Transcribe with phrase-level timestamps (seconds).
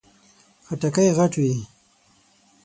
[0.65, 1.55] خټکی غټ وي.